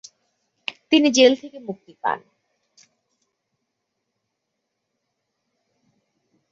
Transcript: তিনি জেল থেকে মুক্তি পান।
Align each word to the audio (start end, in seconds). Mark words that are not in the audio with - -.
তিনি 0.91 1.07
জেল 1.17 1.33
থেকে 1.41 1.57
মুক্তি 1.67 1.93
পান। 2.03 2.19